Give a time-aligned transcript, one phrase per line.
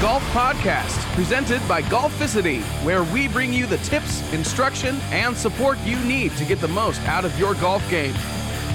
[0.00, 5.98] Golf Podcast, presented by Golficity, where we bring you the tips, instruction, and support you
[6.04, 8.14] need to get the most out of your golf game.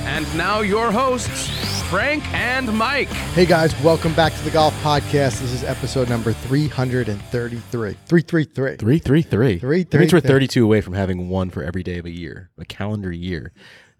[0.03, 1.49] And now, your hosts,
[1.89, 3.07] Frank and Mike.
[3.07, 5.39] Hey guys, welcome back to the Golf Podcast.
[5.39, 7.93] This is episode number 333.
[8.05, 8.75] 333.
[8.75, 9.59] Three, three, three.
[9.59, 12.49] Three, That means we're 32 away from having one for every day of a year,
[12.57, 13.53] a calendar year.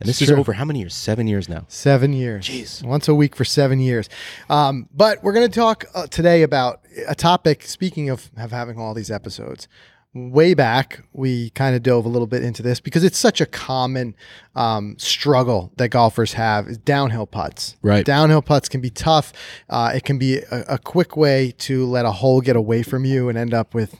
[0.03, 0.39] And this It's is true.
[0.41, 0.93] over how many years?
[0.93, 1.63] Seven years now.
[1.69, 2.45] Seven years.
[2.45, 2.83] Jeez.
[2.83, 4.09] Once a week for seven years.
[4.49, 8.77] Um, but we're going to talk uh, today about a topic, speaking of, of having
[8.77, 9.69] all these episodes.
[10.13, 13.47] Way back, we kind of dove a little bit into this because it's such a
[13.47, 14.15] common
[14.55, 17.77] um, struggle that golfers have is downhill putts.
[17.81, 18.05] Right.
[18.05, 19.33] Downhill putts can be tough.
[19.69, 23.05] Uh, it can be a, a quick way to let a hole get away from
[23.05, 23.99] you and end up with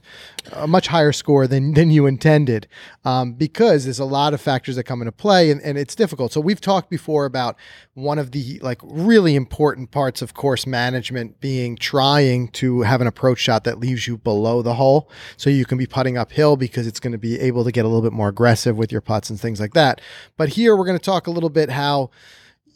[0.52, 2.68] a much higher score than, than you intended
[3.06, 6.32] um, because there's a lot of factors that come into play and, and it's difficult.
[6.32, 7.58] So we've talked before about
[7.96, 13.08] one of the like really important parts of course management being trying to have an
[13.08, 16.88] approach shot that leaves you below the hole so you can be putting uphill because
[16.88, 19.30] it's going to be able to get a little bit more aggressive with your putts
[19.30, 20.02] and things like that.
[20.38, 22.10] But here we're going to talk a little bit how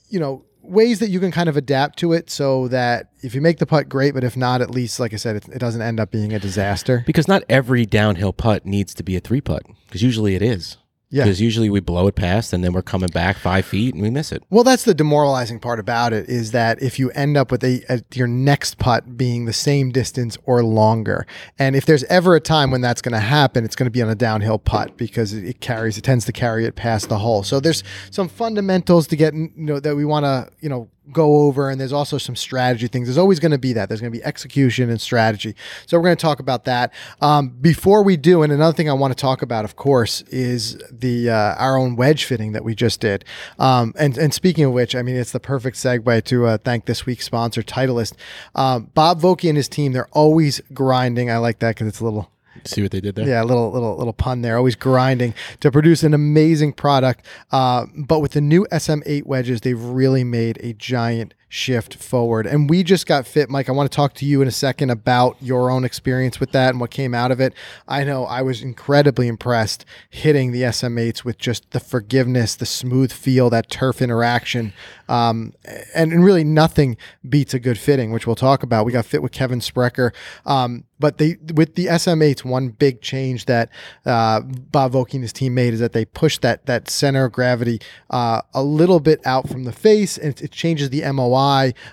[0.09, 3.39] you know ways that you can kind of adapt to it so that if you
[3.41, 5.81] make the putt great but if not at least like i said it, it doesn't
[5.81, 9.39] end up being a disaster Because not every downhill putt needs to be a three
[9.39, 10.77] putt, because usually it is.
[11.09, 11.23] Yeah.
[11.23, 14.09] Because usually we blow it past and then we're coming back five feet and we
[14.09, 14.43] miss it.
[14.49, 17.81] well that's the demoralizing part about it is that if you end up with a,
[17.87, 21.25] a your next putt being the same distance or longer
[21.57, 24.01] and if there's ever a time when that's going to happen it's going to be
[24.01, 27.19] on a downhill putt because it, it carries it tends to carry it past the
[27.19, 30.89] hole so there's some fundamentals to get you know that we want to you know
[31.11, 33.07] go over and there's also some strategy things.
[33.07, 33.89] There's always going to be that.
[33.89, 35.55] There's going to be execution and strategy.
[35.85, 36.93] So we're going to talk about that.
[37.21, 40.81] Um, before we do and another thing i want to talk about of course is
[40.91, 43.25] the uh, our own wedge fitting that we just did.
[43.59, 46.85] Um, and and speaking of which i mean it's the perfect segue to uh, thank
[46.85, 48.13] this week's sponsor titleist.
[48.55, 51.29] Um, bob Vokey and his team they're always grinding.
[51.29, 52.31] I like that because it's a little
[52.65, 53.27] See what they did there?
[53.27, 54.57] yeah, a little little little pun there.
[54.57, 57.25] Always grinding to produce an amazing product.
[57.51, 62.45] Uh, but with the new SM8 wedges, they've really made a giant shift forward.
[62.45, 63.69] And we just got fit, Mike.
[63.69, 66.71] I want to talk to you in a second about your own experience with that
[66.71, 67.53] and what came out of it.
[67.87, 73.11] I know I was incredibly impressed hitting the SM8s with just the forgiveness, the smooth
[73.11, 74.73] feel, that turf interaction,
[75.07, 75.53] um,
[75.95, 76.97] and, and really nothing
[77.27, 78.85] beats a good fitting, which we'll talk about.
[78.85, 80.11] We got fit with Kevin Sprecher.
[80.45, 83.69] Um, but they with the SM8s, one big change that
[84.05, 87.31] uh, Bob Vokey and his team made is that they pushed that that center of
[87.31, 91.36] gravity uh, a little bit out from the face, and it changes the MOI.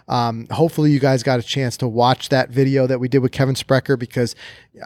[0.09, 3.33] Um, hopefully, you guys got a chance to watch that video that we did with
[3.33, 4.35] Kevin Sprecher because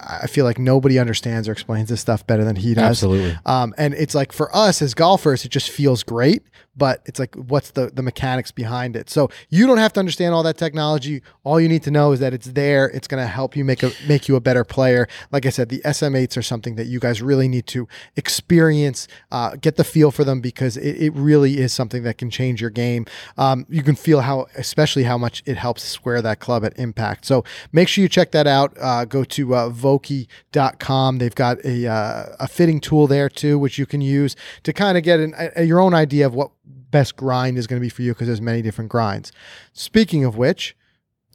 [0.07, 3.03] I feel like nobody understands or explains this stuff better than he does.
[3.03, 3.39] Absolutely.
[3.47, 6.43] Um, and it's like for us as golfers, it just feels great,
[6.77, 9.09] but it's like what's the the mechanics behind it.
[9.09, 11.23] So you don't have to understand all that technology.
[11.43, 12.91] All you need to know is that it's there.
[12.91, 15.09] It's going to help you make a make you a better player.
[15.33, 19.57] Like I said, the SM8s are something that you guys really need to experience, uh,
[19.57, 22.71] get the feel for them because it, it really is something that can change your
[22.71, 23.07] game.
[23.39, 27.25] Um, you can feel how, especially how much it helps square that club at impact.
[27.25, 28.77] So make sure you check that out.
[28.81, 31.19] Uh, go to uh, Vokey.com.
[31.19, 34.97] They've got a, uh, a fitting tool there too, which you can use to kind
[34.99, 36.51] of get an, a, your own idea of what
[36.91, 39.33] best grind is going to be for you because there's many different grinds.
[39.73, 40.77] Speaking of which,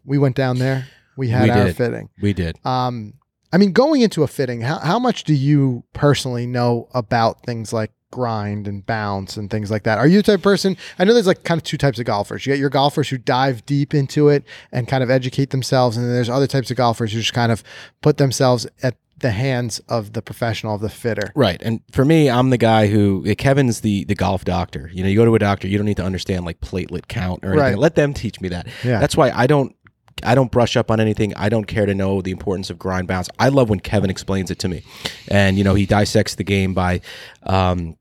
[0.05, 0.87] we went down there.
[1.15, 1.77] We had We our did.
[1.77, 2.09] fitting.
[2.21, 2.57] We did.
[2.65, 3.13] Um,
[3.51, 7.71] I mean, going into a fitting, how, how much do you personally know about things
[7.71, 9.97] like grind and bounce and things like that?
[9.97, 10.77] Are you the type of person?
[10.99, 12.45] I know there's like kind of two types of golfers.
[12.45, 16.05] You got your golfers who dive deep into it and kind of educate themselves, and
[16.05, 17.63] then there's other types of golfers who just kind of
[18.01, 21.31] put themselves at the hands of the professional, of the fitter.
[21.33, 21.59] Right.
[21.63, 24.91] And for me, I'm the guy who Kevin's the the golf doctor.
[24.93, 27.43] You know, you go to a doctor, you don't need to understand like platelet count
[27.43, 27.59] or anything.
[27.59, 27.77] Right.
[27.77, 28.67] Let them teach me that.
[28.83, 28.99] Yeah.
[28.99, 29.75] That's why I don't
[30.23, 31.33] I don't brush up on anything.
[31.35, 33.29] I don't care to know the importance of grind bounce.
[33.39, 34.83] I love when Kevin explains it to me.
[35.29, 37.01] And you know, he dissects the game by
[37.43, 37.97] um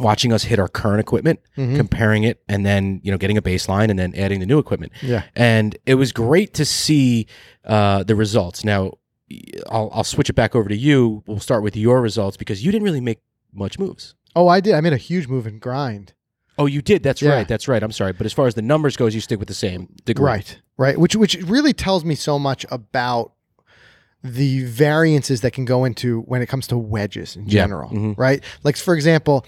[0.00, 1.76] watching us hit our current equipment, Mhm.
[1.76, 4.92] comparing it and then, you know, getting a baseline and then adding the new equipment.
[5.02, 5.22] Yeah.
[5.36, 7.26] And it was great to see
[7.64, 8.64] uh, the results.
[8.64, 8.92] Now,
[9.70, 11.22] I'll, I'll switch it back over to you.
[11.26, 13.20] We'll start with your results because you didn't really make
[13.52, 14.14] much moves.
[14.34, 14.74] Oh, I did.
[14.74, 16.14] I made a huge move in grind.
[16.58, 17.02] Oh, you did.
[17.02, 17.30] That's Yeah.
[17.34, 17.46] right.
[17.48, 17.82] That's right.
[17.82, 18.12] I'm sorry.
[18.12, 20.24] But as far as the numbers goes, you stick with the same degree.
[20.24, 20.98] Right, right.
[20.98, 23.32] Which which really tells me so much about
[24.22, 27.62] the variances that can go into when it comes to wedges in Yeah.
[27.62, 27.90] general.
[27.90, 28.18] Mhm.
[28.18, 28.42] Right.
[28.62, 29.46] Like for example,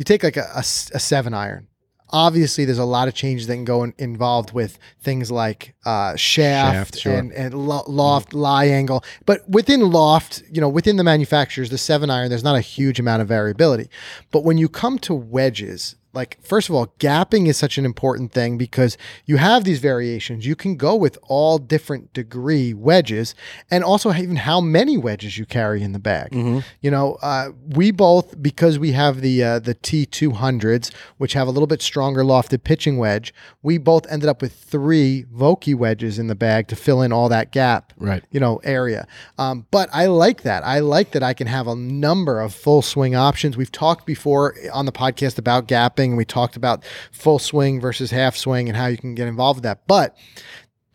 [0.00, 1.66] you take like a a seven iron.
[2.08, 6.16] Obviously, there's a lot of changes that can go in, involved with things like uh,
[6.16, 7.12] shaft, Shaft, sure.
[7.12, 9.04] and, and lo- loft, lie angle.
[9.26, 12.98] But within loft, you know, within the manufacturers, the seven iron, there's not a huge
[12.98, 13.90] amount of variability.
[14.32, 18.32] But when you come to wedges, like first of all, gapping is such an important
[18.32, 18.96] thing because
[19.26, 20.46] you have these variations.
[20.46, 23.34] You can go with all different degree wedges,
[23.70, 26.34] and also even how many wedges you carry in the bag.
[26.80, 31.34] You know, uh, we both because we have the uh, the T two hundreds, which
[31.34, 33.32] have a little bit stronger lofted pitching wedge.
[33.62, 37.28] We both ended up with three Vokey wedges in the bag to fill in all
[37.28, 38.24] that gap Right.
[38.30, 39.06] you know area
[39.38, 42.82] um, but i like that i like that i can have a number of full
[42.82, 45.66] swing options we've talked before on the podcast about
[46.00, 49.28] gapping and we talked about full swing versus half swing and how you can get
[49.28, 50.16] involved with that but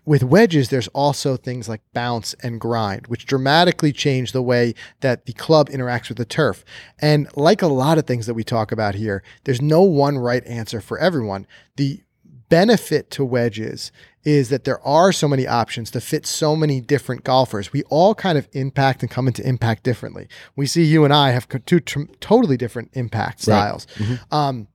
[0.07, 5.25] with wedges, there's also things like bounce and grind, which dramatically change the way that
[5.25, 6.63] the club interacts with the turf.
[6.99, 10.45] And like a lot of things that we talk about here, there's no one right
[10.45, 11.47] answer for everyone.
[11.75, 12.03] The
[12.49, 13.91] benefit to wedges
[14.23, 17.73] is that there are so many options to fit so many different golfers.
[17.73, 20.27] We all kind of impact and come into impact differently.
[20.55, 23.87] We see you and I have two totally different impact styles.
[24.31, 24.67] Um,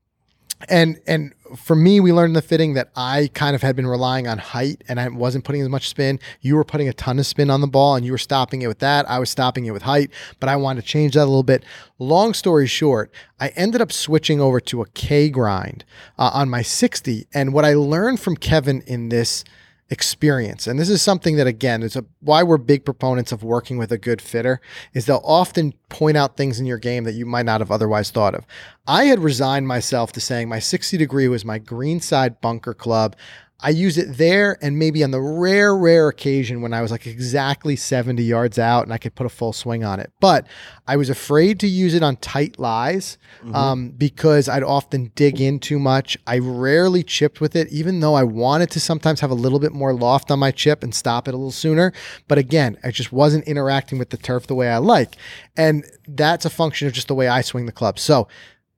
[0.68, 3.86] and and for me, we learned in the fitting that I kind of had been
[3.86, 6.20] relying on height and I wasn't putting as much spin.
[6.40, 8.68] You were putting a ton of spin on the ball and you were stopping it
[8.68, 9.08] with that.
[9.10, 11.64] I was stopping it with height, but I wanted to change that a little bit.
[11.98, 15.84] Long story short, I ended up switching over to a K grind
[16.18, 17.26] uh, on my 60.
[17.34, 19.44] And what I learned from Kevin in this
[19.90, 20.68] experience.
[20.68, 23.90] And this is something that again is a, why we're big proponents of working with
[23.90, 24.60] a good fitter
[24.94, 28.10] is they'll often point out things in your game that you might not have otherwise
[28.10, 28.46] thought of.
[28.86, 33.16] I had resigned myself to saying my 60 degree was my green side bunker club.
[33.62, 37.06] I use it there and maybe on the rare, rare occasion when I was like
[37.06, 40.12] exactly 70 yards out and I could put a full swing on it.
[40.20, 40.46] But
[40.86, 43.18] I was afraid to use it on tight lies
[43.54, 46.16] um, because I'd often dig in too much.
[46.26, 49.72] I rarely chipped with it, even though I wanted to sometimes have a little bit
[49.72, 51.92] more loft on my chip and stop it a little sooner.
[52.28, 55.16] But again, I just wasn't interacting with the turf the way I like.
[55.56, 57.98] And that's a function of just the way I swing the club.
[57.98, 58.28] So,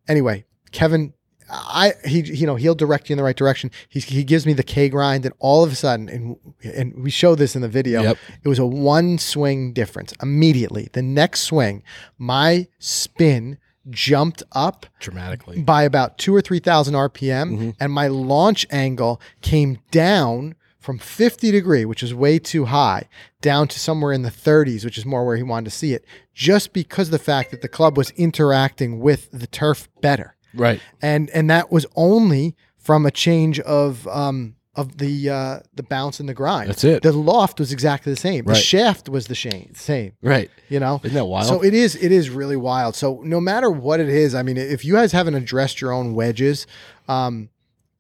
[0.09, 1.15] anyway, Kevin
[1.53, 3.71] I he you know he'll direct you in the right direction.
[3.89, 7.11] He he gives me the K grind, and all of a sudden, and and we
[7.11, 8.03] show this in the video.
[8.03, 8.19] Yep.
[8.45, 10.89] It was a one swing difference immediately.
[10.93, 11.83] The next swing,
[12.19, 13.59] my spin
[13.91, 15.61] jumped up Dramatically.
[15.61, 17.71] by about two or three thousand RPM, mm-hmm.
[17.79, 23.09] and my launch angle came down from 50 degree, which is way too high,
[23.41, 26.05] down to somewhere in the 30s, which is more where he wanted to see it,
[26.35, 30.81] just because of the fact that the club was interacting with the turf better Right.
[31.01, 36.19] and and that was only from a change of um of the uh the bounce
[36.21, 36.71] and the grind.
[36.71, 37.03] That's it.
[37.03, 38.45] The loft was exactly the same.
[38.47, 39.73] The shaft was the same.
[39.75, 40.13] Same.
[40.23, 40.51] Right.
[40.69, 41.01] You know.
[41.05, 41.47] Isn't that wild?
[41.47, 41.95] So it is.
[41.97, 42.95] It is really wild.
[42.95, 46.15] So no matter what it is, I mean, if you guys haven't addressed your own
[46.15, 46.67] wedges,
[47.09, 47.51] um,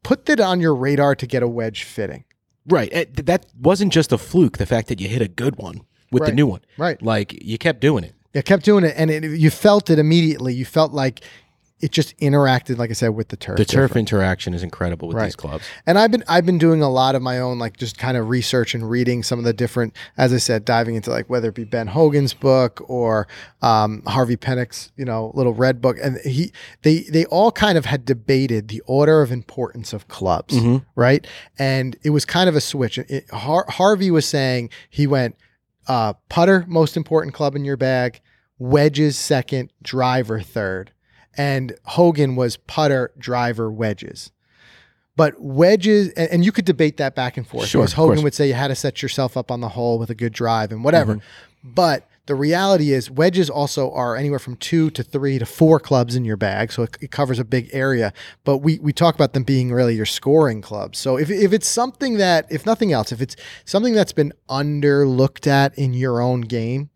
[0.03, 2.25] put that on your radar to get a wedge fitting.
[2.67, 2.89] Right.
[2.93, 4.57] Eh, That wasn't just a fluke.
[4.59, 6.61] The fact that you hit a good one with the new one.
[6.79, 7.01] Right.
[7.03, 8.15] Like you kept doing it.
[8.35, 10.55] You kept doing it, and it, you felt it immediately.
[10.55, 11.21] You felt like
[11.83, 13.57] it just interacted, like I said, with the turf.
[13.59, 14.11] The turf different.
[14.13, 15.25] interaction is incredible with Right.
[15.25, 15.65] these clubs.
[15.85, 18.29] And I've been I've been doing a lot of my own like just kind of
[18.29, 21.55] research and reading some of the different, as I said, diving into like whether it
[21.57, 23.27] be Ben Hogan's book or
[23.63, 26.53] um, Harvey Penick's you know little red book, and he
[26.83, 30.57] they they all kind of had debated the order of importance of clubs,
[30.95, 31.27] right?
[31.59, 32.97] And it was kind of a switch.
[32.99, 35.37] It, Har- Harvey was saying he went
[35.89, 38.21] uh, putter most important club in your bag,
[38.59, 40.93] wedges second, driver third,
[41.37, 44.33] and Hogan was putter, driver, wedges.
[45.15, 47.67] But wedges, and, and you could debate that back and forth.
[47.67, 50.11] Sure, because Hogan would say you had to set yourself up on the hole with
[50.11, 51.17] a good drive and whatever.
[51.17, 51.71] Mm-hmm.
[51.75, 56.17] But the reality is, wedges also are anywhere from two to three to four clubs
[56.17, 58.13] in your bag, so it, it covers a big area.
[58.45, 60.99] But we we talk about them being really your scoring clubs.
[60.99, 65.47] So if if it's something that, if nothing else, if it's something that's been underlooked
[65.47, 66.91] at in your own game,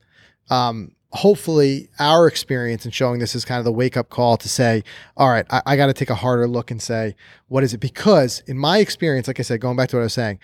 [0.48, 4.48] um, hopefully our experience in showing this is kind of the wake up call to
[4.48, 4.82] say,
[5.16, 7.14] all right, I, I got to take a harder look and say,
[7.48, 7.78] what is it?
[7.78, 10.38] Because in my experience, like I said, going back to what I was saying,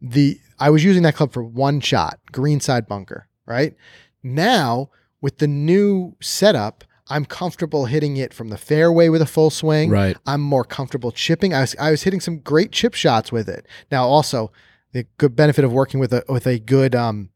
[0.00, 3.74] the I was using that club for one shot, green side bunker, right?
[4.22, 4.90] Now
[5.20, 9.90] with the new setup, I'm comfortable hitting it from the fairway with a full swing.
[9.90, 10.16] Right.
[10.26, 11.54] I'm more comfortable chipping.
[11.54, 13.66] I was I was hitting some great chip shots with it.
[13.90, 14.52] Now also
[14.92, 17.30] the good benefit of working with a with a good um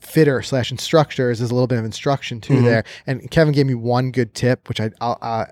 [0.00, 2.64] fitter slash instructor is a little bit of instruction too Mhm.
[2.64, 2.84] there.
[3.06, 5.46] And Kevin gave me one good tip, which I I'll, uh,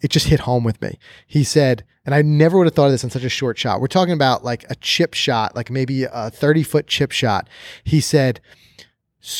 [0.00, 0.98] it just hit home with me.
[1.26, 3.80] He said, and I never would have thought of this on such a short shot.
[3.80, 7.48] We're talking about like a chip shot, like maybe a 30 foot chip shot.
[7.84, 8.40] He said,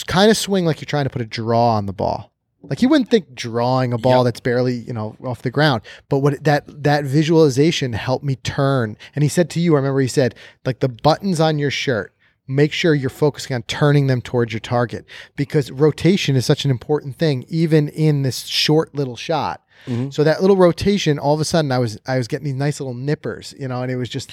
[0.07, 2.31] kind of swing like you're trying to put a draw on the ball.
[2.63, 4.25] Like you wouldn't think drawing a ball Yep.
[4.25, 5.83] that's barely, you know, off the ground.
[6.09, 8.97] But what that that visualization helped me turn.
[9.15, 10.35] And he said to you, I remember he said,
[10.65, 12.14] like the buttons on your shirt
[12.47, 16.71] make sure you're focusing on turning them towards your target because rotation is such an
[16.71, 19.63] important thing, even in this short little shot.
[19.87, 20.11] Mm-hmm.
[20.11, 22.81] So that little rotation, all of a sudden, I was I was getting these nice
[22.81, 24.31] little nippers, you know, and it was just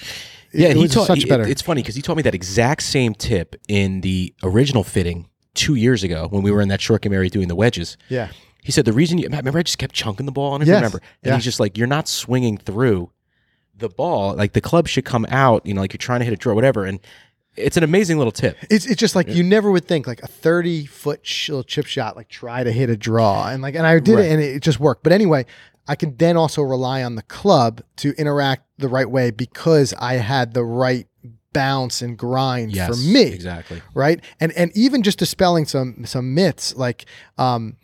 [0.53, 1.08] Yeah, it and he was taught.
[1.08, 1.44] such it- better.
[1.48, 5.75] It's funny because he taught me that exact same tip in the original fitting two
[5.75, 7.98] years ago when we were in that shortcom area doing the wedges.
[8.08, 8.30] yeah,
[8.63, 10.53] He said the reason you remember I just kept chunking the ball.
[10.53, 10.75] I don't Yes.
[10.75, 11.36] remember, and Yeah.
[11.36, 13.12] he's just like, you're not swinging through
[13.77, 14.34] the ball.
[14.36, 15.65] Like the club should come out.
[15.65, 16.86] You know, like you're trying to hit a draw, whatever.
[16.86, 17.00] And
[17.58, 18.58] it's an amazing little tip.
[18.70, 21.86] It's it's just like you never would think like a thirty foot sh- little chip
[21.86, 24.25] shot like try to hit a draw and like and I did Right.
[24.25, 25.03] it and it just worked.
[25.03, 25.46] But anyway,
[25.88, 30.13] I can then also rely on the club to interact the right way because I
[30.15, 31.08] had the right
[31.53, 33.24] bounce and grind Yes, for me.
[33.24, 33.81] exactly.
[33.93, 34.24] Right.
[34.39, 37.05] And and even just dispelling some some myths like
[37.38, 37.75] um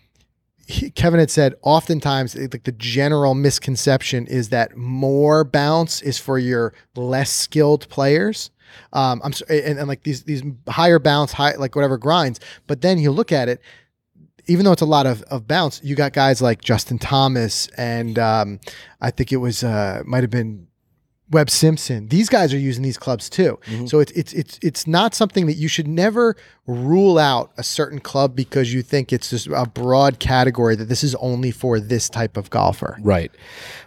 [0.70, 6.18] he, Kevin had said oftentimes it- like the general misconception is that more bounce is
[6.18, 8.50] for your less skilled players.
[8.94, 12.40] Um, I'm sorry, and, and like these these higher bounce, high like whatever grinds.
[12.68, 13.62] But then you look at it,
[14.48, 18.18] even though it's a lot of, of bounce, you got guys like Justin Thomas and
[18.18, 18.60] um,
[19.02, 20.68] I think it was uh, might have been
[21.30, 22.08] Webb Simpson.
[22.08, 23.60] These guys are using these clubs too.
[23.86, 26.36] So it's it's it's it's not something that you should never
[26.68, 31.04] rule out a certain club because you think it's just a broad category that this
[31.04, 32.98] is only for this type of golfer.
[33.02, 33.32] Right.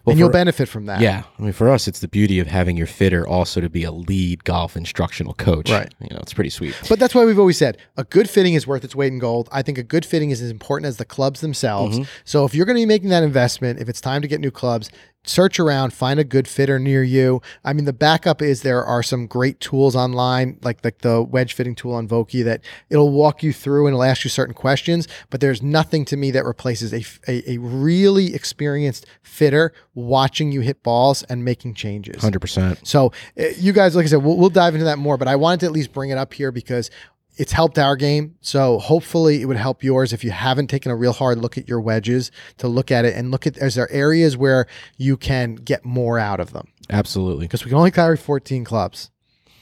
[0.04, 1.00] Well, and you'll benefit from that.
[1.00, 3.84] Yeah, I mean, for us, it's the beauty of having your fitter also to be
[3.84, 5.70] a lead golf instructional coach.
[5.70, 5.92] Right.
[6.00, 6.74] You know, it's pretty sweet.
[6.88, 9.48] But that's why we've always said a good fitting is worth its weight in gold.
[9.52, 11.98] I think a good fitting is as important as the clubs themselves.
[11.98, 12.10] Mm-hmm.
[12.24, 14.50] So if you're going to be making that investment, if it's time to get new
[14.50, 14.90] clubs,
[15.24, 17.42] search around, find a good fitter near you.
[17.64, 21.52] I mean, the backup is there are some great tools online, like like the wedge
[21.52, 25.06] fitting tool on Vokey, that it'll walk you through and it'll ask you certain questions.
[25.28, 30.60] But there's nothing to me that replaces a, a, a really experienced fitter watching you
[30.60, 32.22] hit balls and making changes.
[32.22, 32.80] Hundred percent.
[32.86, 35.16] So uh, you guys, like I said, we'll, we'll dive into that more.
[35.16, 36.90] But I wanted to at least bring it up here because
[37.40, 38.36] it's helped our game.
[38.42, 41.66] So hopefully it would help yours if you haven't taken a real hard look at
[41.66, 44.66] your wedges to look at it and look at is there areas where
[44.98, 47.46] you can get more out of them Absolutely.
[47.46, 49.10] because we can only carry 14 clubs.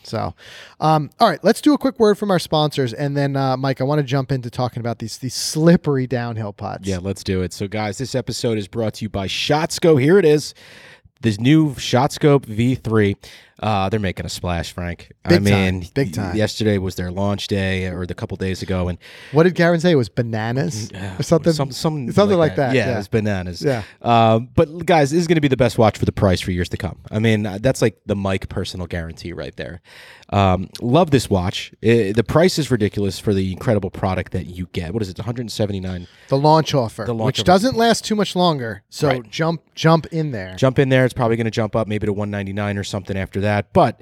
[0.02, 0.34] So,
[0.80, 3.80] um, all right, let's do a quick word from our sponsors, and then uh, Mike,
[3.80, 6.88] I want to jump into talking about these these slippery downhill putts.
[6.88, 7.52] Yeah, let's do it.
[7.52, 10.00] So, guys, this episode is brought to you by Shotscope.
[10.00, 10.54] Here it is.
[11.20, 13.16] This new Shotscope V3.
[13.60, 15.10] Uh, they're making a splash, Frank.
[15.24, 15.90] I mean, time.
[15.92, 16.36] Big time.
[16.36, 18.98] Yesterday was their launch day, or the couple days ago, and
[19.32, 19.90] What did Garen say?
[19.90, 21.52] It was bananas or something?
[21.52, 22.72] Some, some, something like that.
[22.72, 22.98] Yeah, yeah.
[23.00, 23.60] it's bananas.
[23.60, 23.82] Yeah.
[24.00, 26.52] Um, but guys, this is going to be the best watch for the price for
[26.52, 27.00] years to come.
[27.10, 29.80] I mean, that's like the Mike personal guarantee right there.
[30.30, 31.72] Um, love this watch.
[31.82, 34.92] Uh, the price is ridiculous for the incredible product that you get.
[34.92, 35.18] What is it?
[35.18, 36.06] 179.
[36.28, 37.46] the launch offer, The launch which offer.
[37.46, 38.82] doesn't last too much longer.
[38.90, 39.30] So Right.
[39.30, 40.54] jump jump in there.
[40.56, 41.04] Jump in there.
[41.04, 43.72] It's probably going to jump up maybe to 199 or something after that.
[43.72, 44.00] But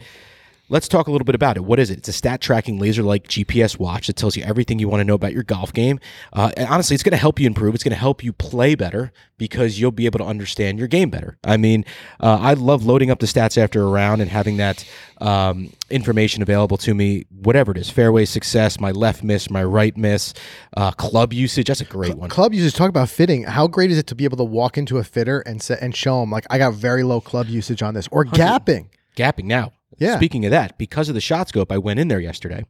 [0.69, 1.65] let's talk a little bit about it.
[1.65, 1.99] What is it?
[1.99, 5.05] It's a stat tracking laser like GPS watch that tells you everything you want to
[5.05, 6.01] know about your golf game.
[6.33, 7.75] Uh, and honestly, it's going to help you improve.
[7.75, 11.11] It's going to help you play better because you'll be able to understand your game
[11.11, 11.39] better.
[11.45, 11.85] I mean,
[12.21, 14.85] uh, I love loading up the stats after a round and having that
[15.21, 19.97] um, information available to me, whatever it is fairway success, my left miss, my right
[19.97, 20.35] miss,
[20.77, 21.69] uh, club usage.
[21.69, 22.29] That's a great one.
[22.29, 23.45] Club usage, talk about fitting.
[23.45, 25.95] How great is it to be able to walk into a fitter and say, and
[25.95, 28.89] show them like I got very low club usage on this or gapping.
[29.17, 29.73] gapping now.
[29.99, 30.17] Yeah.
[30.17, 32.65] Speaking of that, because of the shot scope, I went in there yesterday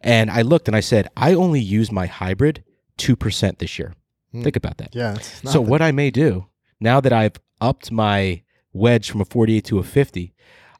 [0.00, 2.64] and I looked and I said, I only use my hybrid
[2.98, 3.94] 2% this year.
[4.32, 4.94] Think about that.
[4.94, 5.18] Yeah.
[5.18, 6.46] So, what I may do
[6.80, 10.32] now that I've upped my wedge from a 48 to a 50,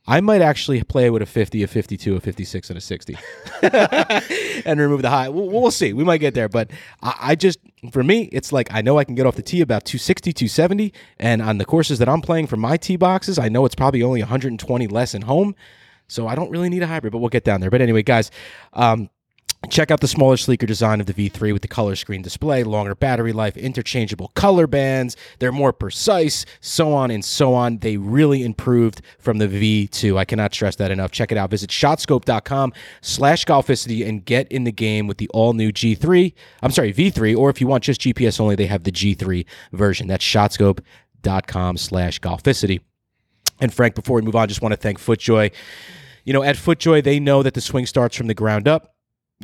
[0.06, 3.16] I might actually play with a 50, a 52, a 56, and a 60
[4.64, 5.28] and remove the high.
[5.28, 5.92] We'll, we'll see.
[5.92, 6.48] We might get there.
[6.48, 6.70] But
[7.02, 7.60] I, I just,
[7.92, 10.92] for me, it's like I know I can get off the tee about 260, 270.
[11.20, 14.02] And on the courses that I'm playing for my tee boxes, I know it's probably
[14.02, 15.54] only 120 less in home.
[16.08, 17.70] So I don't really need a hybrid, but we'll get down there.
[17.70, 18.30] But anyway, guys,
[18.72, 19.08] um,
[19.70, 22.94] Check out the smaller, sleeker design of the V3 with the color screen display, longer
[22.94, 25.16] battery life, interchangeable color bands.
[25.38, 27.78] They're more precise, so on and so on.
[27.78, 30.18] They really improved from the V2.
[30.18, 31.12] I cannot stress that enough.
[31.12, 31.50] Check it out.
[31.50, 36.34] Visit shotscope.com slash golficity and get in the game with the all new G3.
[36.62, 40.08] I'm sorry, V3, or if you want just GPS only, they have the G3 version.
[40.08, 42.80] That's shotscope.com slash golficity.
[43.62, 45.52] And Frank, before we move on, just want to thank FootJoy.
[46.24, 48.91] You know, at FootJoy, they know that the swing starts from the ground up.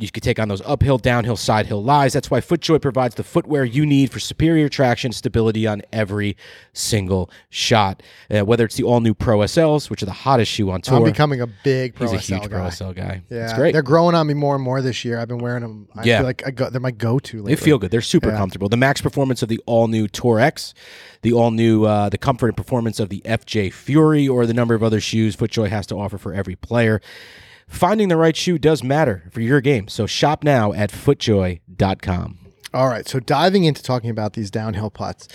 [0.01, 2.13] You can take on those uphill, downhill, side hill lies.
[2.13, 6.37] That's why FootJoy provides the footwear you need for superior traction, stability on every
[6.73, 8.01] single shot.
[8.29, 10.97] Uh, whether it's the all new Pro SLs, which are the hottest shoe on tour.
[10.97, 12.47] I'm becoming a big Pro He's a SL huge guy.
[12.59, 13.21] Pro SL guy.
[13.29, 13.73] Yeah, it's great.
[13.73, 15.19] They're growing on me more and more this year.
[15.19, 15.87] I've been wearing them.
[15.95, 16.17] I Yeah.
[16.19, 17.37] feel like I go, they're my go-to.
[17.37, 17.55] Lately.
[17.55, 17.91] They feel good.
[17.91, 18.37] They're super Yeah.
[18.37, 18.69] comfortable.
[18.69, 20.73] The max performance of the all new Tour X,
[21.21, 24.73] the all new uh, the comfort and performance of the FJ Fury, or the number
[24.75, 27.01] of other shoes FootJoy has to offer for every player.
[27.69, 29.87] Finding the right shoe does matter for your game.
[29.87, 32.39] So shop now at footjoy.com.
[32.73, 35.27] All right, so diving into talking about these downhill putts.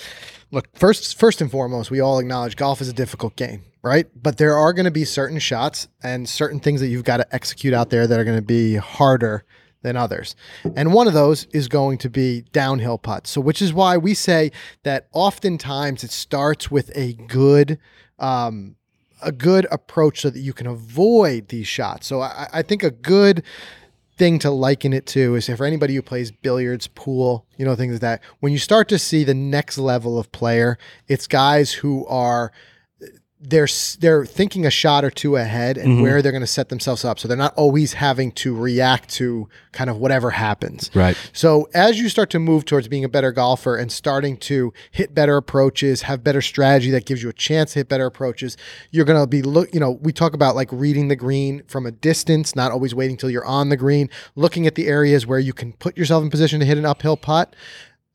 [0.52, 4.06] Look, first first and foremost, we all acknowledge golf is a difficult game, right?
[4.14, 7.34] But there are going to be certain shots and certain things that you've got to
[7.34, 9.44] execute out there that are going to be harder
[9.82, 10.36] than others.
[10.76, 13.30] And one of those is going to be downhill putts.
[13.30, 14.52] So which is why we say
[14.84, 17.78] that oftentimes it starts with a good
[18.18, 18.76] um,
[19.22, 22.06] a good approach so that you can avoid these shots.
[22.06, 23.42] So I, I think a good
[24.16, 27.94] thing to liken it to is for anybody who plays billiards, pool, you know, things
[27.94, 28.22] like that.
[28.40, 30.78] When you start to see the next level of player,
[31.08, 32.52] it's guys who are
[33.46, 33.68] they're
[34.00, 36.02] they're thinking a shot or two ahead and Mhm.
[36.02, 37.18] where they're going to set themselves up.
[37.18, 40.90] So they're not always having to react to kind of whatever happens.
[40.94, 41.16] Right.
[41.32, 45.14] So as you start to move towards being a better golfer and starting to hit
[45.14, 48.56] better approaches, have better strategy that gives you a chance to hit better approaches,
[48.90, 51.84] you're going to be look, you know, we talk about like reading the green from
[51.86, 55.38] a distance, not always waiting till you're on the green, looking at the areas where
[55.38, 57.54] you can put yourself in position to hit an uphill putt.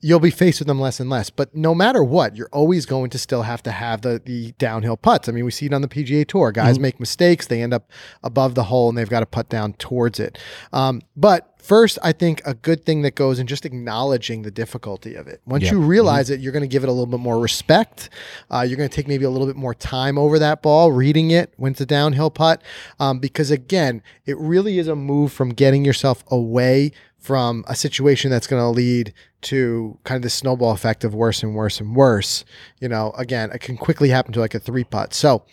[0.02, 3.10] You'll be faced with them less and less, but no matter what, you're always going
[3.10, 5.28] to still have to have the the downhill putts.
[5.28, 6.52] I mean, we see it on the PGA Tour.
[6.52, 7.90] Guys make mistakes; they end up
[8.22, 10.38] above the hole, and they've got to putt down towards it.
[10.72, 15.14] Um, but first, I think a good thing that goes in just acknowledging the difficulty
[15.16, 15.42] of it.
[15.44, 15.72] Once Yeah.
[15.72, 18.08] you realize it, you're going to give it a little bit more respect.
[18.50, 21.30] Uh, you're going to take maybe a little bit more time over that ball, reading
[21.30, 22.62] it when it's a downhill putt,
[22.98, 28.30] um, because again, it really is a move from getting yourself away from a situation
[28.30, 29.12] that's going to lead
[29.42, 32.44] to kind of the snowball effect of worse and worse and worse.
[32.80, 35.14] You know, again, it can quickly happen to like a three putt.
[35.14, 35.44] So,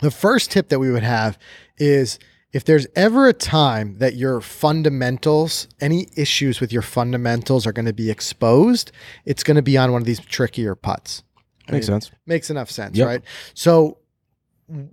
[0.00, 1.38] the first tip that we would have
[1.78, 2.18] is
[2.52, 7.86] if there's ever a time that your fundamentals, any issues with your fundamentals are going
[7.86, 8.92] to be exposed,
[9.24, 11.22] it's going to be on one of these trickier putts.
[11.68, 12.10] I Makes mean, sense.
[12.26, 13.06] Makes enough sense, Yep.
[13.06, 13.22] right?
[13.54, 13.98] So,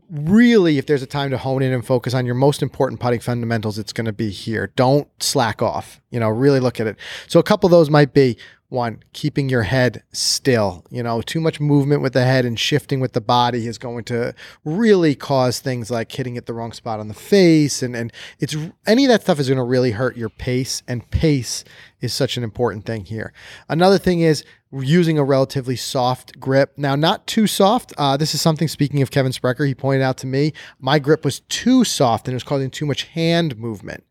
[0.09, 3.19] really, if there's a time to hone in and focus on your most important putting
[3.19, 4.71] fundamentals, it's going to be here.
[4.75, 6.01] Don't slack off.
[6.11, 6.97] You know, really look at it.
[7.27, 8.37] So, a couple of those might be
[8.69, 10.83] one, keeping your head still.
[10.89, 14.03] You know, too much movement with the head and shifting with the body is going
[14.05, 14.33] to
[14.65, 17.81] really cause things like hitting at the wrong spot on the face.
[17.81, 20.83] And, and it's any of that stuff is going to really hurt your pace.
[20.87, 21.63] And pace
[22.01, 23.33] is such an important thing here.
[23.69, 26.73] Another thing is using a relatively soft grip.
[26.77, 27.93] Now, not too soft.
[27.97, 31.23] Uh, this is something, speaking of Kevin Sprecher, he pointed out to me, my grip
[31.25, 34.03] was too soft and it was causing too much hand movement.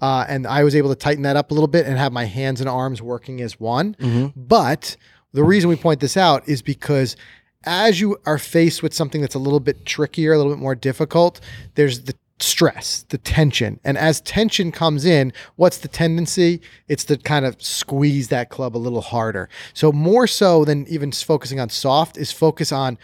[0.00, 2.24] Uh, and I was able to tighten that up a little bit and have my
[2.24, 3.96] hands and arms working as one.
[4.36, 4.96] But
[5.32, 7.16] the reason we point this out is because
[7.64, 10.74] as you are faced with something that's a little bit trickier, a little bit more
[10.74, 11.40] difficult,
[11.76, 13.80] there's the stress, the tension.
[13.84, 16.60] And as tension comes in, what's the tendency?
[16.88, 19.48] It's to kind of squeeze that club a little harder.
[19.72, 22.98] So, more so than even focusing on soft, is focus on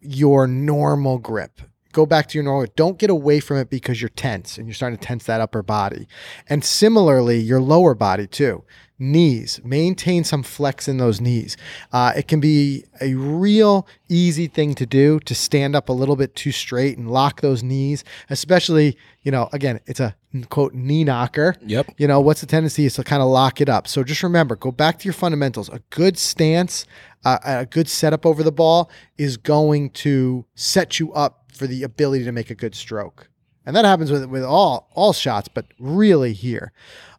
[0.00, 1.60] your normal grip.
[1.92, 2.66] Go back to your normal.
[2.74, 5.62] Don't get away from it because you're tense and you're starting to tense that upper
[5.62, 6.08] body.
[6.48, 8.64] And similarly, your lower body too.
[8.98, 11.56] Knees, maintain some flex in those knees.
[11.92, 16.14] Uh, it can be a real easy thing to do to stand up a little
[16.14, 20.14] bit too straight and lock those knees, especially, you know, again, it's a
[20.50, 21.56] quote knee knocker.
[21.66, 21.94] Yep.
[21.98, 23.88] You know, what's the tendency is to kind of lock it up.
[23.88, 25.68] So just remember, go back to your fundamentals.
[25.68, 26.86] A good stance,
[27.24, 31.82] uh, a good setup over the ball is going to set you up for the
[31.82, 33.28] ability to make a good stroke.
[33.64, 36.72] And that happens with with all all shots, but really here.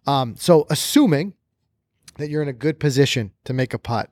[0.06, 1.34] Um, so assuming
[2.17, 4.10] that you're in a good position to make a putt,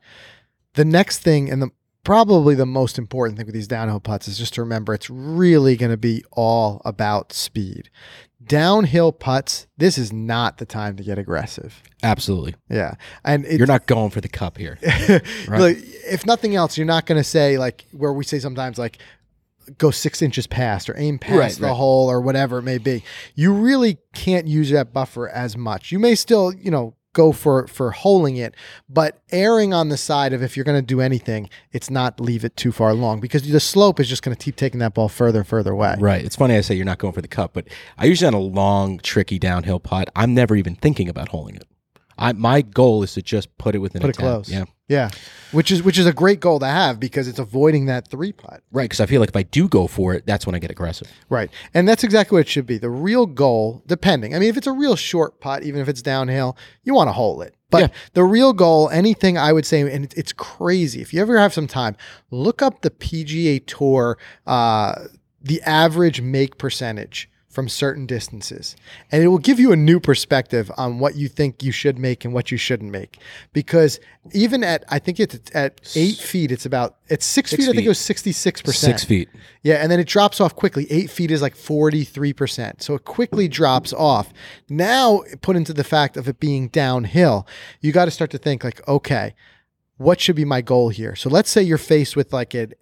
[0.74, 1.72] the next thing and the
[2.04, 5.76] probably the most important thing with these downhill putts is just to remember it's really
[5.76, 7.90] going to be all about speed.
[8.44, 11.84] Downhill putts, this is not the time to get aggressive.
[12.02, 12.56] Absolutely.
[12.70, 12.96] Yeah.
[13.24, 14.80] And it's, You're not going for the cup here.
[15.48, 18.98] Look, if nothing else, you're not going to say like where we say sometimes like
[19.78, 21.76] go six inches past or aim past Right, the right.
[21.76, 23.04] hole or whatever it may be.
[23.36, 25.92] You really can't use that buffer as much.
[25.92, 28.56] You may still, you know, go for for holing it,
[28.88, 32.46] but erring on the side of if you're going to do anything, it's not leave
[32.46, 35.10] it too far long because the slope is just going to keep taking that ball
[35.10, 35.96] further and further away.
[36.00, 36.24] Right.
[36.24, 38.40] It's funny I say you're not going for the cup, but I usually on a
[38.40, 41.66] long, tricky downhill putt, I'm never even thinking about holding it.
[42.22, 44.24] I my goal is to just put it within Put a it 10.
[44.26, 44.50] close.
[44.50, 44.66] Yeah.
[44.88, 45.10] Yeah.
[45.52, 48.62] Which is which is a great goal to have because it's avoiding that three putt.
[48.72, 48.84] Right.
[48.86, 51.10] Because I feel like if I do go for it, that's when I get aggressive.
[51.30, 51.50] Right.
[51.74, 52.78] And that's exactly what it should be.
[52.78, 54.36] The real goal, depending.
[54.36, 57.14] I mean, if it's a real short putt, even if it's downhill, you want to
[57.14, 57.56] hole it.
[57.70, 57.88] But Yeah.
[58.14, 61.02] the real goal, anything I would say, and it's crazy.
[61.02, 61.96] If you ever have some time,
[62.30, 64.94] look up the PGA Tour, uh,
[65.42, 68.76] the average make percentage from certain distances.
[69.12, 72.24] And it will give you a new perspective on what you think you should make
[72.24, 73.20] and what you shouldn't make.
[73.54, 74.00] Because
[74.32, 77.86] even at, I think it's at eight feet, it's about, at six, feet, I think
[77.86, 78.74] it was 66%.
[78.74, 79.30] Six feet.
[79.64, 80.88] Yeah, and then it drops off quickly.
[80.90, 82.82] Eight feet is like 43%.
[82.82, 84.32] So it quickly drops off.
[84.70, 87.46] Now, put into the fact of it being downhill,
[87.82, 89.36] you got to start to think like, okay,
[89.98, 91.16] what should be my goal here?
[91.16, 92.74] So let's say you're faced with like an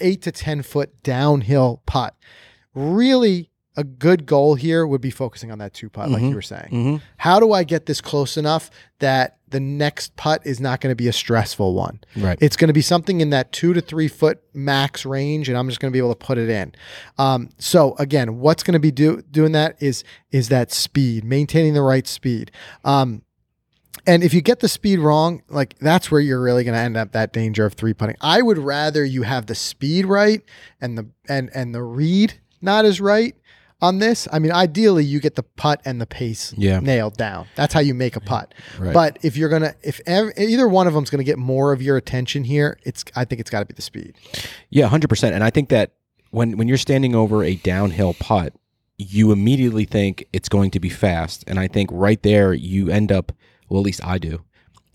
[0.00, 2.14] eight to 10 foot downhill putt.
[2.74, 6.42] Really, a good goal here would be focusing on that two putt, like you were
[6.42, 6.70] saying.
[6.72, 6.96] Mm-hmm.
[7.18, 10.96] How do I get this close enough that the next putt is not going to
[10.96, 12.00] be a stressful one?
[12.16, 12.36] Right.
[12.40, 15.68] It's going to be something in that two to three foot max range, and I'm
[15.68, 16.74] just going to be able to put it in.
[17.16, 20.02] Um, so again, what's going to be do, doing that is
[20.32, 22.50] is that speed, maintaining the right speed.
[22.84, 23.22] Um,
[24.06, 26.96] and if you get the speed wrong, like that's where you're really going to end
[26.96, 28.16] up that danger of three putting.
[28.20, 30.42] I would rather you have the speed right
[30.80, 33.36] and the and and the read not as right
[33.82, 34.28] on this.
[34.32, 36.80] I mean, ideally you get the putt and the pace Yeah.
[36.80, 37.46] nailed down.
[37.56, 38.54] That's how you make a putt.
[38.78, 38.92] Right.
[38.92, 41.96] But if you're gonna, if ev- either one of them's gonna get more of your
[41.96, 44.14] attention here, it's I think it's got to be the speed.
[44.70, 45.34] Yeah, hundred percent.
[45.34, 45.92] And I think that
[46.30, 48.52] when when you're standing over a downhill putt,
[48.98, 53.10] you immediately think it's going to be fast, and I think right there you end
[53.10, 53.32] up,
[53.68, 54.42] well, at least I do,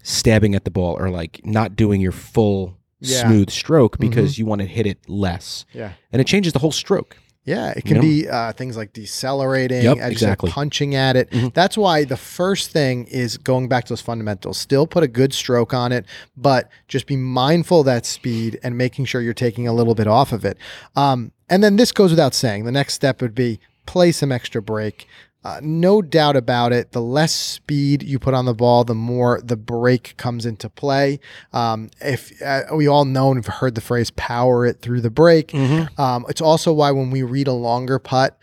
[0.04, 3.19] stabbing at the ball or like not doing your full Yeah.
[3.24, 3.30] Mm-hmm.
[3.30, 5.93] smooth stroke because you want to hit it less, Yeah.
[6.12, 7.17] and it changes the whole stroke.
[7.46, 8.02] Yeah, it can know?
[8.02, 10.50] be uh, things like decelerating, Yep, you exactly.
[10.52, 11.30] punching at it.
[11.30, 11.54] Mhm.
[11.54, 14.58] That's why the first thing is going back to those fundamentals.
[14.58, 16.06] Still put a good stroke on it,
[16.36, 20.08] but just be mindful of that speed and making sure you're taking a little bit
[20.08, 20.58] off of it.
[20.96, 22.66] Um, and then this goes without saying.
[22.66, 25.08] The next step would be play some extra break.
[25.46, 26.92] Uh, no doubt about it.
[26.92, 31.20] The less speed you put on the ball, the more the break comes into play.
[31.54, 35.12] Um, if uh, we all know and have heard the phrase "power it through the
[35.12, 35.54] break,"
[36.00, 38.40] um, it's also why when we read a longer putt,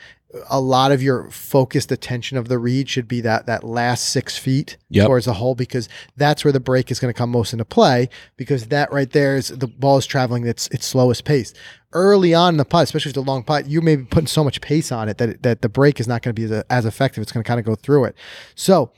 [0.48, 4.38] a lot of your focused attention of the read should be that that last six
[4.38, 5.06] feet Yep.
[5.06, 8.08] towards the hole because that's where the break is going to come most into play
[8.36, 11.52] because that right there is the ball is traveling its its slowest pace.
[11.92, 14.26] Early on in the putt, especially if it's a long putt, you may be putting
[14.26, 16.64] so much pace on it that that the break is not going to be as,
[16.70, 17.22] as effective.
[17.22, 18.16] It's going to kind of go through it.
[18.54, 18.92] So,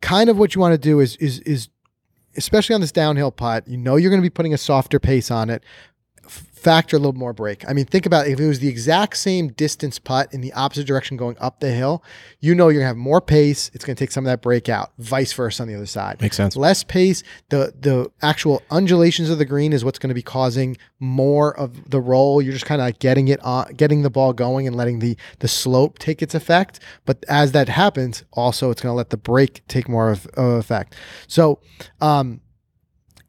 [0.00, 1.68] kind of what you want to do is is is
[2.36, 5.30] especially on this downhill putt, you know you're going to be putting a softer pace
[5.30, 5.62] on it.
[6.56, 7.68] Factor a little more break.
[7.68, 10.86] I mean, think about if it was the exact same distance putt in the opposite
[10.86, 12.02] direction going up the hill,
[12.40, 13.70] you know you're gonna have more pace.
[13.74, 14.92] It's gonna take some of that break out.
[14.98, 16.20] Vice versa on the other side.
[16.20, 16.56] Makes sense.
[16.56, 17.22] Less pace.
[17.50, 21.90] The the actual undulations of the green is what's going to be causing more of
[21.90, 22.40] the roll.
[22.42, 25.16] You're just kind of like getting it on, getting the ball going, and letting the
[25.38, 26.80] the slope take its effect.
[27.04, 30.58] But as that happens, also it's going to let the break take more of, of
[30.58, 30.94] effect.
[31.26, 31.60] So,
[32.00, 32.40] um,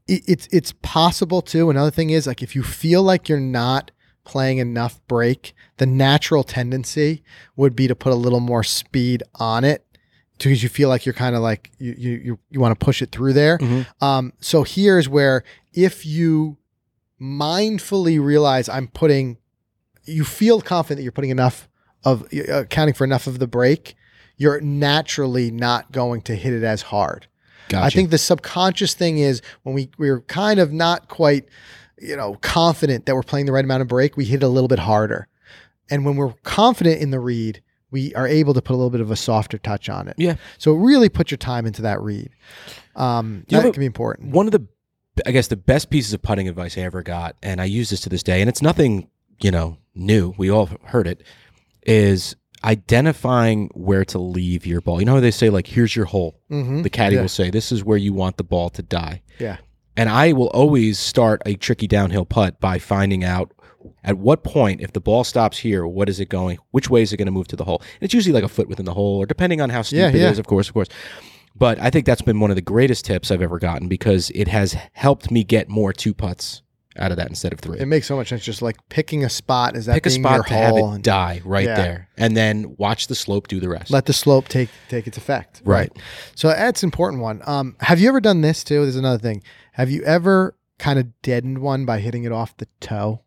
[0.08, 1.70] it, it's it's possible too.
[1.70, 3.92] Another thing is like if you feel like you're not
[4.24, 7.24] playing enough break, the natural tendency
[7.56, 9.86] would be to put a little more speed on it
[10.38, 13.02] because you feel like you're kind of like you you you, you want to push
[13.02, 13.58] it through there.
[13.58, 13.86] Mhm.
[14.02, 15.44] Um, so here's where
[15.74, 16.58] if you
[17.22, 19.38] mindfully realize I'm putting,
[20.06, 21.68] you feel confident that you're putting enough
[22.04, 23.96] of uh, accounting for enough of the break,
[24.38, 27.28] you're naturally not going to hit it as hard.
[27.70, 27.86] Gotcha.
[27.86, 31.48] I think the subconscious thing is when we we're kind of not quite,
[32.00, 34.50] you know, confident that we're playing the right amount of break, we hit it a
[34.50, 35.28] little bit harder.
[35.90, 39.02] And when we're confident in the read, we are able to put a little bit
[39.02, 40.16] of a softer touch on it.
[40.18, 40.36] Yeah.
[40.58, 42.30] So really put your time into that read.
[42.96, 44.32] Um, know that what- can be important.
[44.32, 44.68] one of the
[45.26, 48.02] i guess the best pieces of putting advice i ever got and i use this
[48.02, 49.10] to this day and it's nothing
[49.42, 51.24] you know new we all heard it
[51.82, 56.06] is identifying where to leave your ball you know how they say like here's your
[56.06, 56.84] hole Mhm.
[56.84, 57.22] the caddy Yeah.
[57.22, 59.58] will say this is where you want the ball to die Yeah.
[59.96, 63.52] and i will always start a tricky downhill putt by finding out
[64.04, 67.12] at what point if the ball stops here what is it going which way is
[67.14, 68.94] it going to move to the hole and it's usually like a foot within the
[68.94, 70.40] hole or depending on how steep Yeah, it is, yeah.
[70.40, 70.88] of course of course
[71.60, 74.48] but I think that's been one of the greatest tips I've ever gotten because it
[74.48, 76.62] has helped me get more two putts
[77.00, 77.80] out of that instead of three.
[77.80, 78.44] It makes so much sense.
[78.44, 81.66] Just like picking a spot is that Pick a spot to have it die right
[81.66, 81.76] Yeah.
[81.76, 83.92] there, and then watch the slope do the rest.
[83.92, 85.62] let the slope take take its effect.
[85.66, 85.92] Right.
[86.36, 87.42] So that's an important one.
[87.46, 88.82] Um, have you ever done this too?
[88.84, 89.44] There's another thing.
[89.74, 93.22] Have you ever kind of deadened one by hitting it off the toe?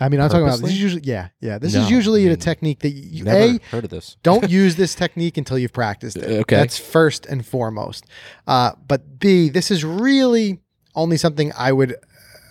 [0.00, 1.58] I mean, I'm talking about this is usually yeah, yeah.
[1.58, 4.16] This No, is usually I a mean, technique that you a heard of this.
[4.22, 6.24] don't use this technique until you've practiced it.
[6.42, 6.54] Okay.
[6.54, 8.06] That's first and foremost.
[8.46, 10.60] Uh, but B, this is really
[10.94, 11.96] only something I would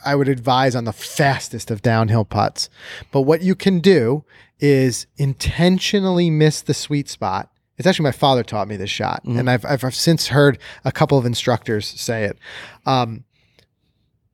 [0.08, 2.70] I would advise on the fastest of downhill putts.
[3.12, 4.24] But what you can do
[4.60, 7.52] is intentionally miss the sweet spot.
[7.78, 10.91] It's actually my father taught me this shot, and I've, I've I've since heard a
[10.91, 12.39] couple of instructors say it.
[12.88, 13.26] Um,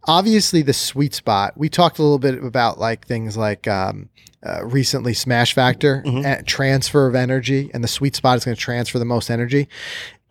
[0.06, 1.58] obviously the sweet spot.
[1.58, 4.10] We talked a little bit about like things like um,
[4.46, 8.62] uh, recently smash factor, and transfer of energy, and the sweet spot is going to
[8.62, 9.68] transfer the most energy.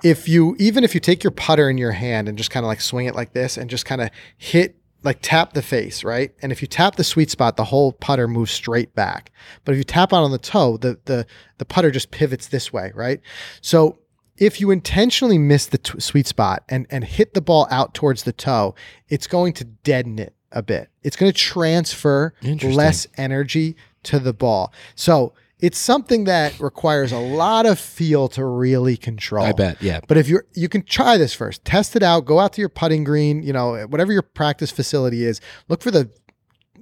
[0.02, 2.68] If you even if you take your putter in your hand and just kind of
[2.68, 6.32] like swing it like this and just kind of hit like tap the face, right?
[6.42, 9.32] And if you tap the sweet spot, the whole putter moves straight back.
[9.64, 11.26] But if you tap out on the toe, the the
[11.58, 13.20] the putter just pivots this way, right?
[13.60, 13.98] So
[14.36, 18.22] if you intentionally miss the t- sweet spot and and hit the ball out towards
[18.22, 18.74] the toe,
[19.08, 20.90] it's going to deaden it a bit.
[21.02, 22.34] It's going to transfer
[22.76, 24.72] less energy to the ball.
[24.94, 29.46] So it's something that requires a lot of feel to really control.
[29.46, 29.80] I bet.
[29.80, 30.00] Yeah.
[30.08, 31.64] But if you're, you can try this first.
[31.64, 32.26] Test it out.
[32.26, 33.42] Go out to your putting green.
[33.44, 35.40] You know, whatever your practice facility is.
[35.68, 36.10] Look for the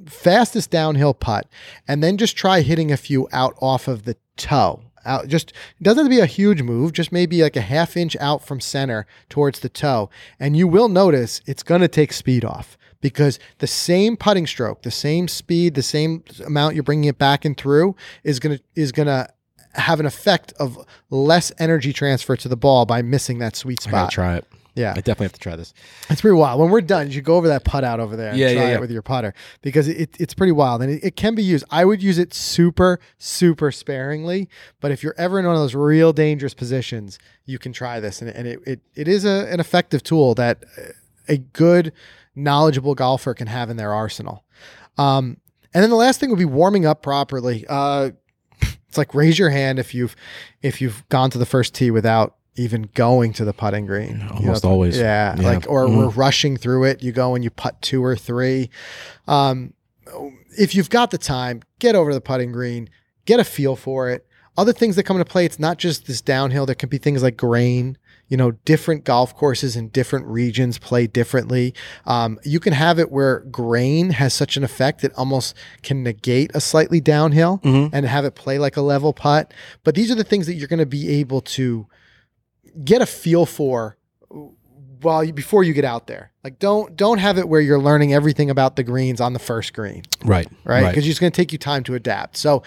[0.07, 1.47] fastest downhill putt,
[1.87, 4.83] and then just try hitting a few out off of the toe.
[5.05, 6.95] Out, just it doesn't have to be a huge move.
[6.95, 10.89] Just maybe like a half inch out from center towards the toe, and you will
[10.89, 15.75] notice it's going to take speed off because the same putting stroke, the same speed,
[15.75, 19.29] the same amount you're bringing it back and through is gonna is gonna
[19.75, 20.79] have an effect of
[21.11, 24.13] less energy transfer to the ball by missing that sweet I gotta spot.
[24.13, 24.45] try it.
[24.77, 25.75] Yeah, I definitely have to try this.
[26.09, 26.61] it's pretty wild.
[26.61, 28.63] When we're done, you should go over that putt out over there and Yeah, try
[28.63, 28.75] yeah, yeah.
[28.77, 31.65] it with your putter because it, it's pretty wild and it, it can be used.
[31.71, 34.49] I would use it super, super sparingly,
[34.81, 38.23] but if you're ever in one of those real dangerous positions, you can try this
[38.23, 40.83] and, and it, it, it is a, an effective tool that uh,
[41.29, 41.93] a good,
[42.35, 44.45] knowledgeable golfer can have in their arsenal.
[44.99, 45.39] Um,
[45.75, 47.65] and then the last thing would be warming up properly.
[47.69, 48.11] Uh,
[48.89, 50.17] it's like raise your hand if you've
[50.63, 54.19] if you've gone to the first tee without even going to the putting green.
[54.21, 54.99] You almost know, always.
[54.99, 55.47] Yeah, Yeah.
[55.49, 55.97] like or Mhm.
[55.97, 57.03] we're rushing through it.
[57.03, 58.69] You go and you putt two or three.
[59.29, 59.75] Um,
[60.59, 62.89] if you've got the time, get over to the putting green,
[63.27, 64.27] get a feel for it.
[64.57, 66.67] Other things that come into play, it's not just this downhill.
[66.67, 67.97] There can be things like grain.
[68.31, 71.75] You know, different golf courses in different regions play differently.
[72.07, 76.51] Um, you can have it where grain has such an effect it almost can negate
[76.55, 79.53] a slightly downhill and have it play like a level putt.
[79.85, 81.87] But these are the things that you're going to be able to
[82.85, 83.99] get a feel for
[85.03, 86.31] while you, before you get out there.
[86.45, 89.73] Like don't don't have it where you're learning everything about the greens on the first
[89.73, 90.47] green, Right.
[90.65, 90.89] right?
[90.89, 92.37] Because it's going to take you time to adapt.
[92.37, 92.63] So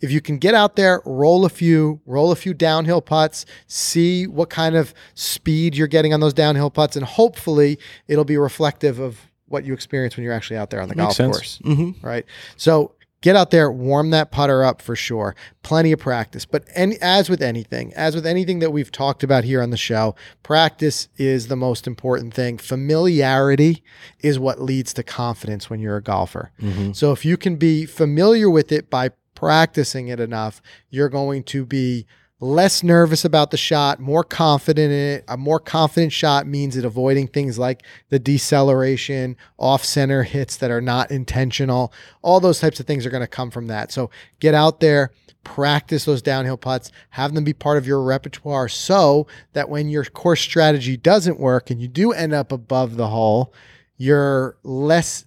[0.00, 4.26] if you can get out there, roll a few, roll a few downhill putts, see
[4.26, 8.98] what kind of speed you're getting on those downhill putts, and hopefully it'll be reflective
[8.98, 11.36] of what you experience when you're actually out there on the golf sense.
[11.36, 12.06] course Mm-hmm.
[12.06, 12.24] right?
[12.56, 15.34] So get out there, warm that putter up for sure.
[15.62, 16.44] Plenty of practice.
[16.44, 19.76] But any, as with anything, as with anything that we've talked about here on the
[19.76, 22.58] show, practice is the most important thing.
[22.58, 23.82] Familiarity
[24.20, 26.52] is what leads to confidence when you're a golfer.
[26.92, 31.64] So if you can be familiar with it by practicing it enough, you're going to
[31.64, 32.04] be
[32.40, 35.24] less nervous about the shot, more confident in it.
[35.28, 40.72] A more confident shot means it avoiding things like the deceleration, off center hits that
[40.72, 41.92] are not intentional.
[42.20, 43.92] All those types of things are going to come from that.
[43.92, 45.12] So get out there,
[45.44, 50.04] practice those downhill putts, have them be part of your repertoire so that when your
[50.04, 53.54] course strategy doesn't work and you do end up above the hole,
[53.96, 55.26] you're less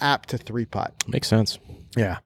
[0.00, 0.94] apt to three putt.
[1.06, 1.58] Makes sense.
[1.96, 2.18] Yeah,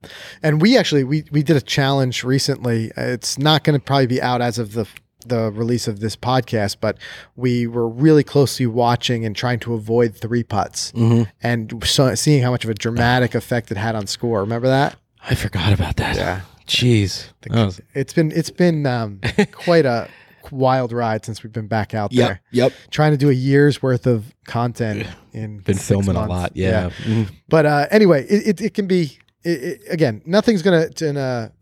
[0.42, 2.92] and we actually we we did a challenge recently.
[2.96, 4.86] It's not going to probably be out as of the
[5.26, 6.98] the release of this podcast, but
[7.34, 10.92] we were really closely watching and trying to avoid three putts,
[11.42, 14.40] and so, seeing how much of a dramatic effect it had on score.
[14.40, 14.94] Remember that?
[15.28, 16.14] I forgot about that.
[16.16, 16.40] Yeah.
[16.68, 17.28] Jeez.
[17.42, 19.20] That was- It's been it's been um,
[19.52, 20.08] quite a
[20.52, 22.28] wild ride since we've been back out Yep.
[22.28, 22.72] there Yep.
[22.92, 26.52] trying to do a year's worth of content in Been six filming a lot.
[26.54, 26.90] Yeah.
[27.02, 27.30] Mhm.
[27.48, 30.22] But uh, anyway, it, it, it can be it, again.
[30.26, 31.52] Nothing's gonna to,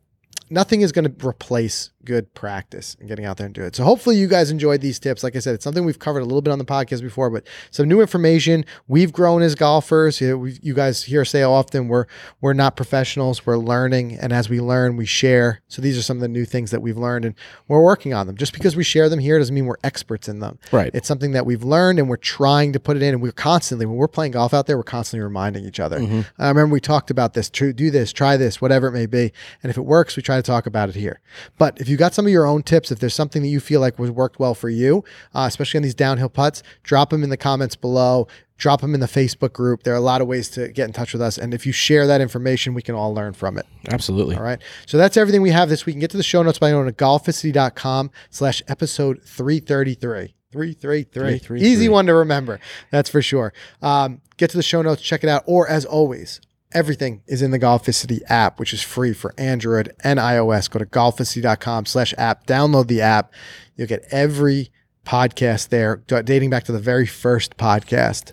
[0.50, 3.76] nothing is gonna replace good practice and getting out there and do it.
[3.76, 5.22] So hopefully you guys enjoyed these tips.
[5.22, 7.46] Like I said, it's something we've covered a little bit on the podcast before, but
[7.70, 8.64] some new information.
[8.88, 10.20] We've grown as golfers.
[10.20, 12.06] You, know, we, you guys hear us say often we're
[12.40, 13.46] we're not professionals.
[13.46, 15.60] We're learning, and as we learn, we share.
[15.68, 17.34] So these are some of the new things that we've learned, and
[17.68, 18.36] we're working on them.
[18.36, 20.58] Just because we share them here doesn't mean we're experts in them.
[20.72, 20.90] Right.
[20.94, 23.14] It's something that we've learned and we're trying to put it in.
[23.14, 26.00] And we're constantly, when we're playing golf out there, we're constantly reminding each other.
[26.00, 26.20] Mm-hmm.
[26.38, 29.32] I remember we talked about this, do this, try this, whatever it may be.
[29.62, 31.20] And if it works, we try to talk about it here.
[31.58, 33.80] But if you got some of your own tips, if there's something that you feel
[33.80, 35.04] like was worked well for you,
[35.34, 38.26] uh, especially on these downhill putts, drop them in the comments below.
[38.56, 39.82] Drop them in the Facebook group.
[39.82, 41.38] There are a lot of ways to get in touch with us.
[41.38, 43.66] And if you share that information, we can all learn from it.
[43.88, 44.36] Absolutely.
[44.36, 44.60] All right.
[44.86, 45.94] So that's everything we have this week.
[45.94, 50.34] You can get to the show notes by going to golficity.com slash episode 333.
[50.52, 51.04] 333.
[51.04, 51.60] 333.
[51.60, 52.60] Easy one to remember.
[52.92, 53.52] That's for sure.
[53.82, 55.42] Um, get to the show notes, check it out.
[55.46, 56.40] Or as always,
[56.74, 60.68] everything is in the Golficity app, which is free for Android and iOS.
[60.70, 62.46] Go to golficity.com slash app.
[62.46, 63.32] Download the app.
[63.76, 64.70] You'll get every
[65.06, 68.32] podcast there, dating back to the very first podcast.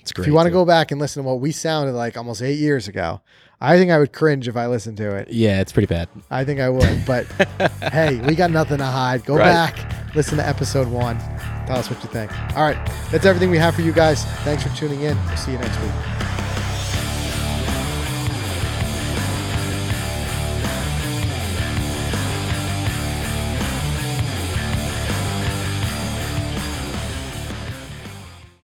[0.00, 0.24] It's great.
[0.24, 2.58] if you want to go back and listen to what we sounded like almost eight
[2.58, 3.20] years ago,
[3.60, 5.28] I think I would cringe if I listened to it.
[5.32, 6.08] Yeah, it's pretty bad.
[6.30, 7.04] I think I would.
[7.04, 7.26] But
[7.92, 9.24] hey, we got nothing to hide.
[9.24, 9.44] Go Right.
[9.74, 11.18] back, listen to episode one.
[11.66, 12.30] Tell us what you think.
[12.56, 12.78] All right.
[13.10, 14.24] That's everything we have for you guys.
[14.44, 15.16] Thanks for tuning in.
[15.26, 16.37] We'll see you next week.